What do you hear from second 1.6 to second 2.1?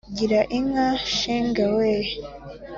we